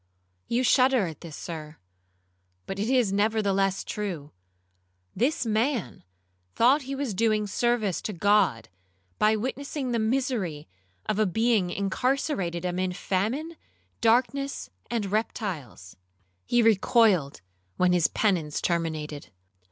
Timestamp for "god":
8.11-8.67